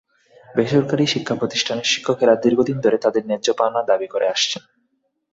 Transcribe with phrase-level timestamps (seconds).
[0.49, 4.63] বেসরকারি শিক্ষাপ্রতিষ্ঠানের শিক্ষকেরা দীর্ঘদিন ধরে তাঁদের ন্যায্য পাওনা দাবি করে আসছেন।